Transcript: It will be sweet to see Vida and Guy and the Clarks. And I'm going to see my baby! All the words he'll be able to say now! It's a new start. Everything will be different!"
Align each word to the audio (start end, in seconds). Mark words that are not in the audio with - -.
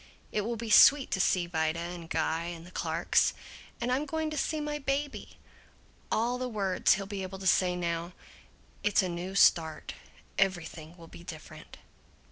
It 0.31 0.41
will 0.41 0.55
be 0.57 0.71
sweet 0.71 1.11
to 1.11 1.19
see 1.19 1.45
Vida 1.45 1.77
and 1.77 2.09
Guy 2.09 2.45
and 2.45 2.65
the 2.65 2.71
Clarks. 2.71 3.35
And 3.79 3.91
I'm 3.91 4.07
going 4.07 4.31
to 4.31 4.35
see 4.37 4.59
my 4.59 4.79
baby! 4.79 5.37
All 6.11 6.39
the 6.39 6.49
words 6.49 6.93
he'll 6.95 7.05
be 7.05 7.21
able 7.21 7.37
to 7.37 7.45
say 7.45 7.75
now! 7.75 8.13
It's 8.81 9.03
a 9.03 9.09
new 9.09 9.35
start. 9.35 9.93
Everything 10.39 10.97
will 10.97 11.05
be 11.07 11.23
different!" 11.23 11.77